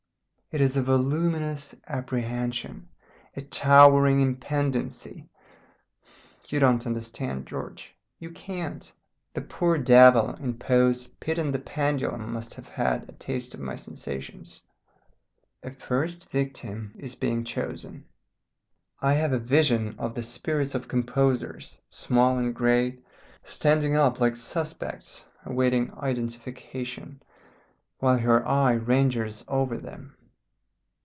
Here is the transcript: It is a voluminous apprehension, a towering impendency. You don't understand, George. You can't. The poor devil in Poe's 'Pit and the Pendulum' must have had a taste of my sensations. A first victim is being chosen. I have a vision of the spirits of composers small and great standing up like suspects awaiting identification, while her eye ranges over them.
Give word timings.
It 0.53 0.59
is 0.59 0.75
a 0.75 0.83
voluminous 0.83 1.73
apprehension, 1.87 2.89
a 3.37 3.41
towering 3.41 4.19
impendency. 4.19 5.29
You 6.49 6.59
don't 6.59 6.85
understand, 6.85 7.47
George. 7.47 7.95
You 8.19 8.31
can't. 8.31 8.91
The 9.33 9.43
poor 9.43 9.77
devil 9.77 10.33
in 10.33 10.55
Poe's 10.55 11.07
'Pit 11.07 11.37
and 11.37 11.53
the 11.53 11.59
Pendulum' 11.59 12.33
must 12.33 12.55
have 12.55 12.67
had 12.67 13.07
a 13.07 13.13
taste 13.13 13.53
of 13.53 13.61
my 13.61 13.77
sensations. 13.77 14.61
A 15.63 15.71
first 15.71 16.29
victim 16.31 16.95
is 16.99 17.15
being 17.15 17.45
chosen. 17.45 18.03
I 19.01 19.13
have 19.13 19.31
a 19.31 19.39
vision 19.39 19.95
of 19.97 20.15
the 20.15 20.21
spirits 20.23 20.75
of 20.75 20.89
composers 20.89 21.79
small 21.89 22.37
and 22.37 22.53
great 22.53 23.01
standing 23.41 23.95
up 23.95 24.19
like 24.19 24.35
suspects 24.35 25.23
awaiting 25.45 25.93
identification, 25.97 27.23
while 27.99 28.17
her 28.17 28.45
eye 28.45 28.73
ranges 28.73 29.45
over 29.47 29.77
them. 29.77 30.17